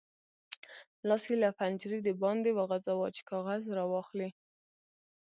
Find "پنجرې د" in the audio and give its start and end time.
1.59-2.09